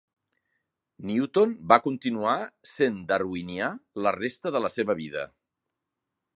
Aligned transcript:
Newton 1.09 1.53
va 1.73 1.77
continuar 1.83 2.33
sent 2.71 2.97
darwinià 3.13 3.71
la 4.07 4.17
resta 4.19 4.57
de 4.57 4.63
la 4.67 4.73
seva 4.81 5.01
vida. 5.05 5.31